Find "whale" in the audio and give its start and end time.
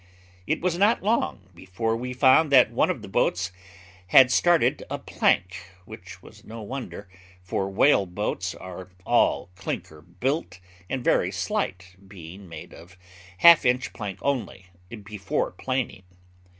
7.69-8.07